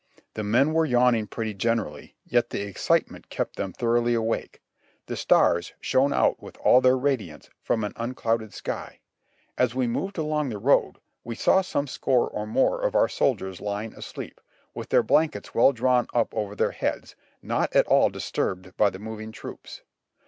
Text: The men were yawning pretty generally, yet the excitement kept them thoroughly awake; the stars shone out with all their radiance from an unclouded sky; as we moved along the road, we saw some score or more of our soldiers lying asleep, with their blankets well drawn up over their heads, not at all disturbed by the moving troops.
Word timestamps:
The 0.33 0.43
men 0.43 0.73
were 0.73 0.83
yawning 0.83 1.27
pretty 1.27 1.53
generally, 1.53 2.15
yet 2.25 2.49
the 2.49 2.63
excitement 2.63 3.29
kept 3.29 3.55
them 3.55 3.71
thoroughly 3.71 4.15
awake; 4.15 4.59
the 5.05 5.15
stars 5.15 5.73
shone 5.79 6.11
out 6.11 6.41
with 6.41 6.57
all 6.57 6.81
their 6.81 6.97
radiance 6.97 7.51
from 7.61 7.83
an 7.83 7.93
unclouded 7.95 8.51
sky; 8.51 9.01
as 9.59 9.75
we 9.75 9.85
moved 9.85 10.17
along 10.17 10.49
the 10.49 10.57
road, 10.57 10.97
we 11.23 11.35
saw 11.35 11.61
some 11.61 11.85
score 11.85 12.27
or 12.27 12.47
more 12.47 12.81
of 12.81 12.95
our 12.95 13.07
soldiers 13.09 13.61
lying 13.61 13.93
asleep, 13.93 14.41
with 14.73 14.89
their 14.89 15.03
blankets 15.03 15.53
well 15.53 15.71
drawn 15.71 16.07
up 16.15 16.33
over 16.33 16.55
their 16.55 16.71
heads, 16.71 17.15
not 17.43 17.71
at 17.75 17.85
all 17.85 18.09
disturbed 18.09 18.75
by 18.77 18.89
the 18.89 18.97
moving 18.97 19.31
troops. 19.31 19.83